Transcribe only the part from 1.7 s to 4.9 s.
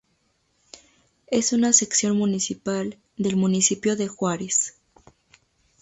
Sección municipal del Municipio de Juárez.